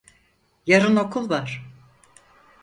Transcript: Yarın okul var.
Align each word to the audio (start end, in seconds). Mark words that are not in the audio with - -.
Yarın 0.65 0.95
okul 0.95 1.29
var. 1.29 1.63